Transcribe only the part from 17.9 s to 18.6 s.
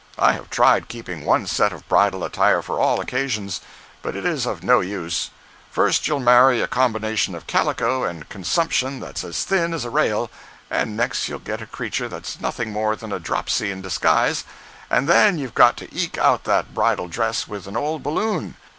balloon.